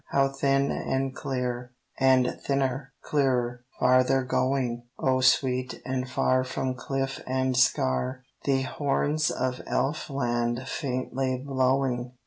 [0.09, 4.87] how thin and clear, And thinner, clearer, farther going!
[4.97, 12.13] O sweet and far from cliff and scar The horns of Elf land faintly blowing!